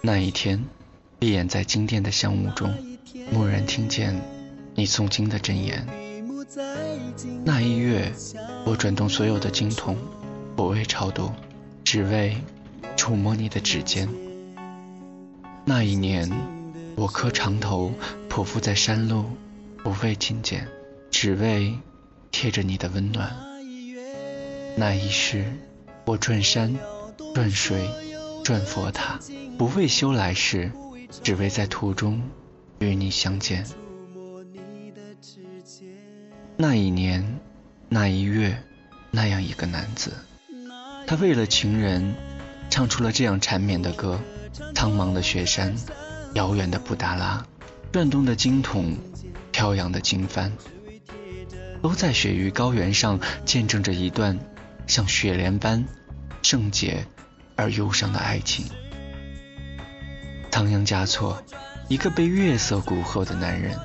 [0.00, 0.64] 那一天，
[1.18, 2.74] 闭眼在金殿的香雾中，
[3.32, 4.18] 蓦然听见
[4.74, 6.07] 你诵经的真言。
[7.44, 8.10] 那一月，
[8.64, 9.98] 我转动所有的经筒，
[10.56, 11.30] 不为超度，
[11.84, 12.38] 只为
[12.96, 14.08] 触摸你的指尖。
[15.66, 16.30] 那一年，
[16.96, 17.92] 我磕长头，
[18.30, 19.26] 匍匐在山路，
[19.84, 20.66] 不为觐见，
[21.10, 21.78] 只为
[22.30, 23.36] 贴着你的温暖。
[24.74, 25.44] 那一世，
[26.06, 26.74] 我转山，
[27.34, 27.90] 转水，
[28.42, 29.20] 转佛塔，
[29.58, 30.72] 不为修来世，
[31.22, 32.22] 只为在途中
[32.78, 33.66] 与你相见。
[36.60, 37.38] 那一年，
[37.88, 38.60] 那一月，
[39.12, 40.12] 那样一个男子，
[41.06, 42.16] 他为了情人，
[42.68, 44.18] 唱出了这样缠绵的歌：
[44.74, 45.72] 苍茫的雪山，
[46.34, 47.46] 遥远的布达拉，
[47.92, 48.98] 转动的经筒，
[49.52, 50.50] 飘扬的经幡，
[51.80, 54.36] 都在雪域高原上见证着一段
[54.88, 55.84] 像雪莲般
[56.42, 57.06] 圣洁
[57.54, 58.66] 而忧伤的爱情。
[60.50, 61.40] 仓央嘉措，
[61.86, 63.78] 一个被月色蛊惑的男人，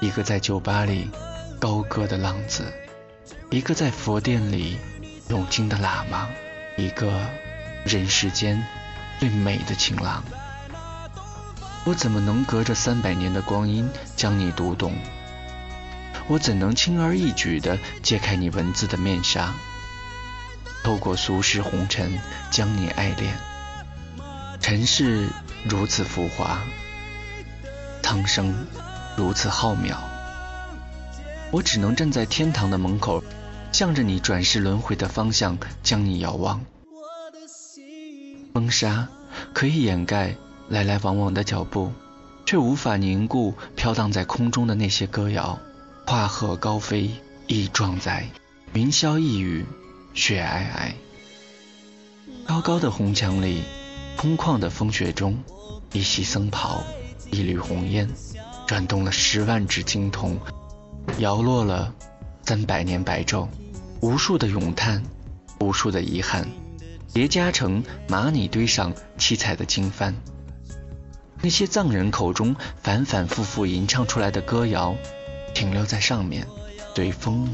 [0.00, 1.10] 一个在酒吧里。
[1.58, 2.64] 高歌的浪子，
[3.50, 4.78] 一个在佛殿里
[5.28, 6.28] 诵经的喇嘛，
[6.76, 7.20] 一个
[7.84, 8.62] 人世间
[9.18, 10.22] 最美的情郎。
[11.84, 14.94] 我怎么能隔着三百年的光阴将你读懂？
[16.28, 19.54] 我怎能轻而易举地揭开你文字的面纱？
[20.82, 22.18] 透过俗世红尘
[22.50, 23.34] 将你爱恋。
[24.60, 25.28] 尘世
[25.68, 26.58] 如此浮华，
[28.02, 28.66] 苍生
[29.16, 29.96] 如此浩渺。
[31.54, 33.22] 我只能站在天堂的门口，
[33.70, 36.60] 向着你转世轮回的方向，将你遥望。
[38.52, 39.08] 风沙
[39.52, 40.34] 可以掩盖
[40.68, 41.92] 来来往往的脚步，
[42.44, 45.60] 却无法凝固飘荡在空中的那些歌谣。
[46.04, 47.12] 跨鹤高飞
[47.46, 48.28] 亦壮哉，
[48.72, 49.64] 云霄一雨
[50.12, 50.92] 雪皑皑。
[52.48, 53.62] 高高的红墙里，
[54.16, 55.38] 空旷的风雪中，
[55.92, 56.82] 一袭僧袍，
[57.30, 58.10] 一缕红烟，
[58.66, 60.36] 转动了十万只经筒。
[61.18, 61.94] 摇落了
[62.42, 63.46] 三百年白昼，
[64.00, 65.02] 无数的咏叹，
[65.60, 66.46] 无数的遗憾，
[67.12, 70.12] 叠加成马你堆上七彩的经幡。
[71.40, 74.96] 那些藏人口中反反复复吟唱出来的歌谣，
[75.54, 76.46] 停留在上面，
[76.96, 77.48] 随风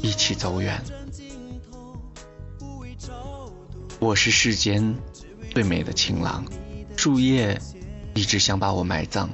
[0.00, 0.82] 一起走远。
[3.98, 4.96] 我是世间
[5.52, 6.44] 最美的情郎，
[6.96, 7.60] 树叶
[8.14, 9.28] 一直想把我埋葬。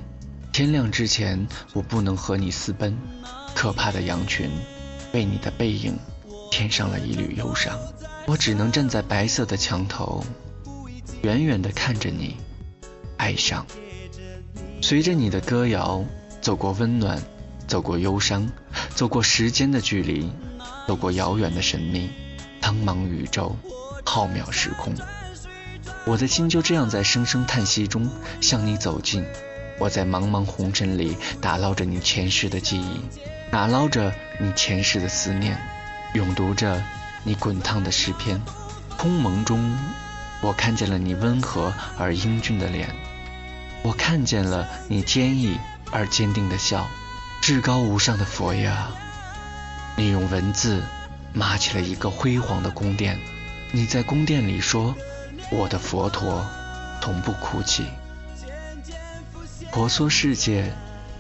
[0.53, 2.97] 天亮之前，我不能和你私奔。
[3.55, 4.51] 可怕的羊群，
[5.13, 5.97] 为你的背影
[6.51, 7.79] 添上了一缕忧伤。
[8.27, 10.25] 我只能站在白色的墙头，
[11.23, 12.37] 远远地看着你，
[13.19, 13.65] 哀伤。
[14.83, 16.05] 随着你的歌谣，
[16.41, 17.23] 走过温暖，
[17.67, 18.51] 走过忧伤，
[18.95, 20.31] 走过时间的距离，
[20.87, 22.11] 走过遥远的神秘，
[22.61, 23.57] 苍茫宇宙，
[24.05, 24.95] 浩渺时空。
[26.07, 28.11] 我的心就这样在声声叹息中
[28.41, 29.25] 向你走近。
[29.81, 33.01] 我在茫茫红尘里打捞着你前世的记忆。
[33.51, 35.59] 打捞着你前世的思念，
[36.15, 36.81] 永读着
[37.25, 38.41] 你滚烫的诗篇。
[38.97, 39.77] 空蒙中，
[40.43, 42.95] 我看见了你温和而英俊的脸，
[43.83, 45.59] 我看见了你坚毅
[45.91, 46.87] 而坚定的笑。
[47.41, 48.89] 至高无上的佛呀，
[49.97, 50.83] 你用文字
[51.33, 53.19] 码起了一个辉煌的宫殿。
[53.73, 54.95] 你在宫殿里说
[55.51, 56.45] ：“我的佛陀
[57.01, 57.87] 从不哭泣。”
[59.73, 60.73] 婆娑世界，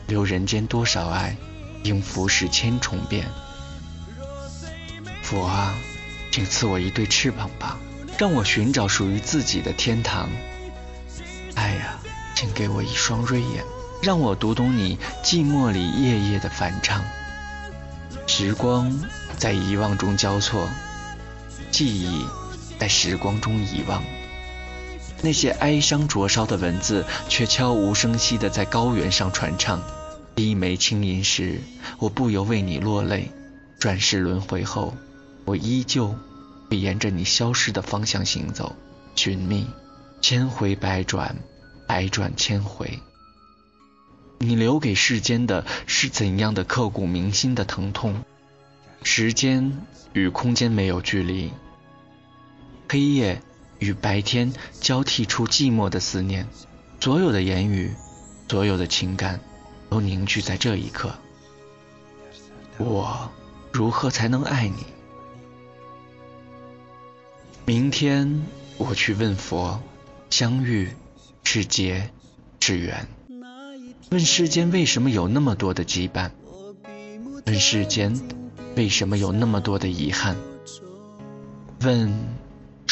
[0.06, 1.36] 留人间多少爱。
[1.82, 3.26] 应浮世千重变，
[5.22, 5.74] 佛啊，
[6.30, 7.78] 请赐我一对翅膀吧，
[8.18, 10.28] 让我寻找属于自己的天堂。
[11.54, 11.98] 爱呀，
[12.34, 13.64] 请给我一双锐眼，
[14.02, 17.02] 让我读懂你寂寞里夜夜的翻唱。
[18.26, 18.92] 时光
[19.38, 20.68] 在遗忘中交错，
[21.70, 22.26] 记忆
[22.78, 24.04] 在时光中遗忘。
[25.22, 29.82] 那些哀伤灼烧的文字，却悄无声息地在高原上传唱。
[30.34, 31.60] 低眉轻吟时，
[31.98, 33.30] 我不由为你落泪。
[33.78, 34.94] 转世轮回后，
[35.44, 36.14] 我依旧
[36.68, 38.74] 会沿着你消失的方向行走，
[39.14, 39.66] 寻觅。
[40.22, 41.36] 千回百转，
[41.86, 42.98] 百转千回。
[44.38, 48.22] 你留给世间的是怎样的刻骨铭心的疼痛？
[49.02, 49.78] 时间
[50.12, 51.50] 与空间没有距离，
[52.88, 53.40] 黑夜
[53.80, 56.46] 与白天交替出寂寞的思念。
[57.00, 57.92] 所有的言语，
[58.48, 59.40] 所有的情感。
[59.90, 61.12] 都凝聚在这一刻。
[62.78, 63.28] 我
[63.72, 64.86] 如何才能爱你？
[67.66, 68.42] 明天
[68.78, 69.82] 我去问佛，
[70.30, 70.90] 相遇
[71.42, 72.12] 是劫
[72.60, 73.08] 是缘？
[74.12, 76.30] 问世间为什么有那么多的羁绊？
[77.46, 78.16] 问世间
[78.76, 80.36] 为什么有那么多的遗憾？
[81.80, 82.16] 问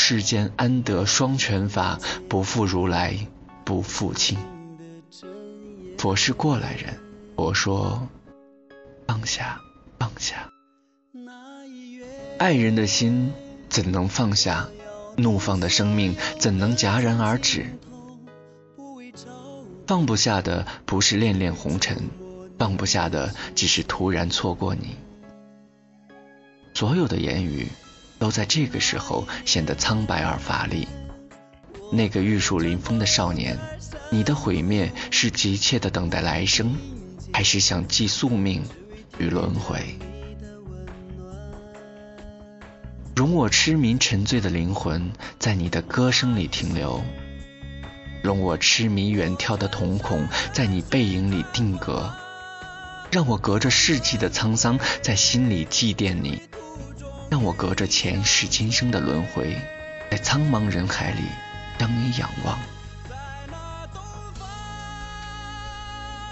[0.00, 1.98] 世间安得双全法，
[2.28, 3.26] 不负如来
[3.64, 4.38] 不负卿？
[5.98, 6.98] 佛是过来人，
[7.34, 8.08] 佛说
[9.08, 9.60] 放下，
[9.98, 10.50] 放下。
[12.38, 13.32] 爱人的心
[13.68, 14.68] 怎能放下？
[15.16, 17.66] 怒放的生命怎能戛然而止？
[19.88, 22.08] 放不下的不是恋恋红尘，
[22.56, 24.96] 放不下的只是突然错过你。
[26.72, 27.66] 所有的言语
[28.18, 30.88] 都在这个时候显得苍白而乏力。
[31.90, 33.58] 那个玉树临风的少年，
[34.10, 36.76] 你的毁灭是急切的等待来生，
[37.32, 38.62] 还是想寄宿命
[39.18, 39.98] 与轮回？
[43.14, 47.02] 容我痴迷沉醉的灵魂在你的歌声里停留，
[48.22, 52.12] 容我痴迷远眺的瞳孔在你背影里定格，
[53.10, 56.42] 让我隔着世纪的沧桑在心里祭奠你，
[57.30, 59.56] 让我隔着前世今生的轮回，
[60.10, 61.22] 在苍茫人海里
[61.78, 62.58] 将你仰望。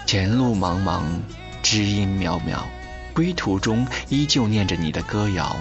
[0.05, 1.03] 前路茫茫，
[1.61, 2.63] 知音渺渺，
[3.13, 5.55] 归途中依旧念着你的歌谣。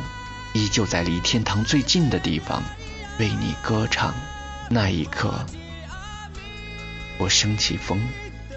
[0.55, 2.63] 依旧在离天堂最近的地方
[3.19, 4.15] 为你歌唱。
[4.71, 5.45] 那一刻，
[7.19, 8.01] 我升起风，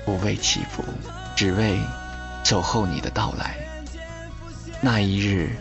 [0.06, 0.82] 不为祈福，
[1.36, 1.78] 只为
[2.46, 3.58] 守候你的到来。
[4.80, 5.58] 那一日，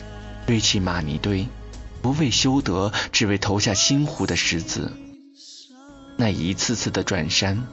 [0.48, 1.46] 堆起玛尼堆，
[2.00, 4.94] 不为修德，只为投下心湖的石子。
[6.16, 7.66] 那一次次的转山，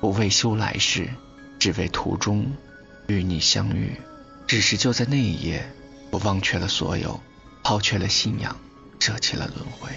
[0.00, 1.10] 不为修来世，
[1.58, 2.52] 只为途中
[3.08, 3.96] 与你相遇。
[4.46, 5.68] 只是就在那一夜，
[6.12, 7.20] 我忘却了所有。
[7.64, 8.56] 抛却了信仰，
[9.00, 9.90] 舍弃了轮回，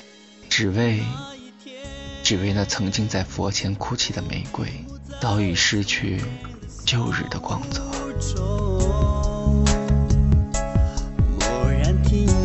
[0.49, 1.03] 只为，
[2.23, 4.67] 只为那曾经在佛前哭泣的玫瑰，
[5.21, 6.19] 早已失去
[6.83, 7.83] 旧日的光泽。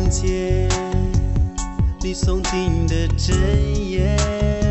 [0.09, 0.67] 见
[2.01, 4.68] 你诵经的真言。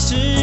[0.00, 0.39] sim.